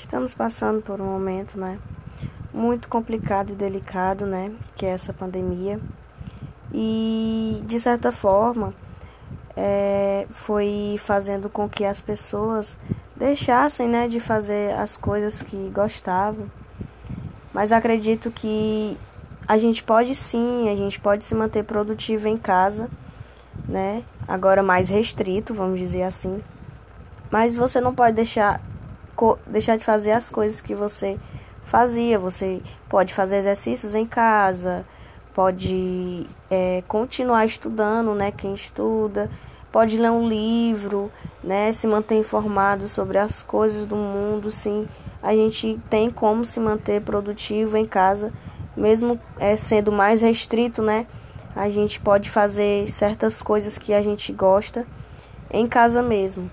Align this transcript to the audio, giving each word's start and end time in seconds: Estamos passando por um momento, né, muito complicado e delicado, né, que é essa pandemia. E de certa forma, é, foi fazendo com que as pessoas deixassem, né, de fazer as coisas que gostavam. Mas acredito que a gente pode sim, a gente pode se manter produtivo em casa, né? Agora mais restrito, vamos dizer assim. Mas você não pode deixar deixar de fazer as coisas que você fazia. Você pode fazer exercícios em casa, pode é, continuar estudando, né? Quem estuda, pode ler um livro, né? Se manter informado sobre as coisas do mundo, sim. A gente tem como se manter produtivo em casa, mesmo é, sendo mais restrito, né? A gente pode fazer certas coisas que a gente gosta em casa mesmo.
Estamos 0.00 0.34
passando 0.34 0.80
por 0.80 0.98
um 0.98 1.04
momento, 1.04 1.60
né, 1.60 1.78
muito 2.54 2.88
complicado 2.88 3.50
e 3.50 3.54
delicado, 3.54 4.24
né, 4.24 4.50
que 4.74 4.86
é 4.86 4.88
essa 4.88 5.12
pandemia. 5.12 5.78
E 6.72 7.62
de 7.66 7.78
certa 7.78 8.10
forma, 8.10 8.72
é, 9.54 10.26
foi 10.30 10.96
fazendo 10.98 11.50
com 11.50 11.68
que 11.68 11.84
as 11.84 12.00
pessoas 12.00 12.78
deixassem, 13.14 13.86
né, 13.86 14.08
de 14.08 14.18
fazer 14.18 14.72
as 14.72 14.96
coisas 14.96 15.42
que 15.42 15.70
gostavam. 15.72 16.50
Mas 17.52 17.70
acredito 17.70 18.30
que 18.30 18.96
a 19.46 19.58
gente 19.58 19.82
pode 19.84 20.14
sim, 20.14 20.70
a 20.70 20.74
gente 20.74 20.98
pode 20.98 21.24
se 21.24 21.34
manter 21.34 21.62
produtivo 21.62 22.26
em 22.26 22.38
casa, 22.38 22.88
né? 23.68 24.02
Agora 24.26 24.62
mais 24.62 24.88
restrito, 24.88 25.52
vamos 25.52 25.78
dizer 25.78 26.04
assim. 26.04 26.42
Mas 27.30 27.54
você 27.54 27.82
não 27.82 27.94
pode 27.94 28.16
deixar 28.16 28.60
deixar 29.46 29.76
de 29.76 29.84
fazer 29.84 30.12
as 30.12 30.30
coisas 30.30 30.60
que 30.60 30.74
você 30.74 31.18
fazia. 31.62 32.18
Você 32.18 32.60
pode 32.88 33.14
fazer 33.14 33.36
exercícios 33.36 33.94
em 33.94 34.04
casa, 34.04 34.84
pode 35.34 36.26
é, 36.50 36.82
continuar 36.88 37.44
estudando, 37.44 38.14
né? 38.14 38.30
Quem 38.30 38.54
estuda, 38.54 39.30
pode 39.70 39.98
ler 39.98 40.10
um 40.10 40.28
livro, 40.28 41.10
né? 41.42 41.72
Se 41.72 41.86
manter 41.86 42.16
informado 42.16 42.88
sobre 42.88 43.18
as 43.18 43.42
coisas 43.42 43.86
do 43.86 43.96
mundo, 43.96 44.50
sim. 44.50 44.88
A 45.22 45.32
gente 45.34 45.78
tem 45.88 46.10
como 46.10 46.44
se 46.44 46.58
manter 46.58 47.02
produtivo 47.02 47.76
em 47.76 47.86
casa, 47.86 48.32
mesmo 48.76 49.20
é, 49.38 49.56
sendo 49.56 49.92
mais 49.92 50.22
restrito, 50.22 50.82
né? 50.82 51.06
A 51.54 51.68
gente 51.68 52.00
pode 52.00 52.30
fazer 52.30 52.88
certas 52.88 53.42
coisas 53.42 53.76
que 53.76 53.92
a 53.92 54.00
gente 54.00 54.32
gosta 54.32 54.86
em 55.52 55.66
casa 55.66 56.00
mesmo. 56.00 56.50